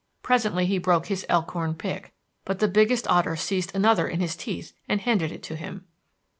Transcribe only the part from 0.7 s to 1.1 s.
broke